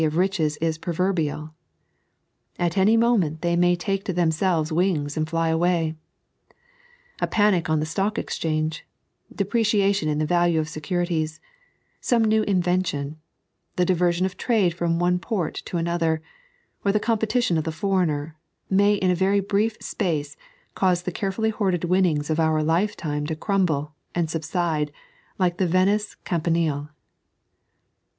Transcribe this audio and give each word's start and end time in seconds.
137 0.01 0.17
of 0.17 0.19
riches 0.47 0.57
is 0.57 0.77
proverbial; 0.79 1.53
at 2.57 2.75
any 2.75 2.97
moment 2.97 3.43
they 3.43 3.55
may 3.55 3.75
take 3.75 4.03
to 4.03 4.11
themselves 4.11 4.71
wings 4.71 5.15
and 5.15 5.29
fly 5.29 5.49
away, 5.49 5.93
A 7.19 7.27
panic 7.27 7.69
on 7.69 7.79
the 7.79 7.85
Btock 7.85 8.17
Exchange, 8.17 8.83
depreciation 9.31 10.09
in 10.09 10.17
the 10.17 10.25
value 10.25 10.59
of 10.59 10.67
securities, 10.67 11.39
some 11.99 12.25
new 12.25 12.41
invention, 12.45 13.19
the 13.75 13.85
diversion 13.85 14.25
of 14.25 14.37
trade 14.37 14.73
from 14.73 14.97
one 14.97 15.19
port 15.19 15.61
to 15.65 15.77
another, 15.77 16.23
or 16.83 16.91
the 16.91 16.99
competition 16.99 17.55
of 17.55 17.63
the 17.63 17.71
foreigner, 17.71 18.35
may 18.71 18.95
in 18.95 19.11
a 19.11 19.15
va>7 19.15 19.47
brief 19.47 19.77
space 19.79 20.35
cause 20.73 21.03
the 21.03 21.11
carefully 21.11 21.51
hoarded 21.51 21.83
winnings 21.83 22.31
of 22.31 22.39
our 22.39 22.63
lifetime 22.63 23.27
to 23.27 23.35
crumble 23.35 23.93
and 24.15 24.31
subside 24.31 24.91
like 25.37 25.57
the 25.59 25.67
Venice 25.67 26.15
Campanile. 26.25 26.89